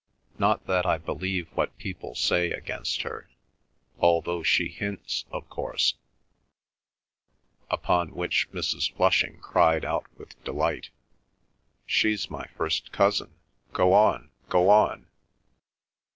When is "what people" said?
1.53-2.15